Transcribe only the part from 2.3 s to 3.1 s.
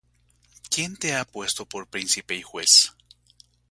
y juez?